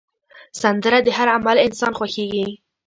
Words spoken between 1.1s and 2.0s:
هر عمر انسان